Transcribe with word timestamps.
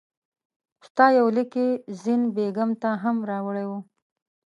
ستا 0.87 1.05
یو 1.17 1.27
لیک 1.35 1.51
یې 1.61 1.67
زین 2.01 2.21
بېګم 2.35 2.71
ته 2.81 2.89
هم 3.03 3.17
راوړی 3.29 3.65
وو. 3.69 3.79